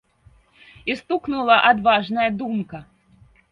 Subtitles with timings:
[0.91, 2.77] І стукнула адважная думка.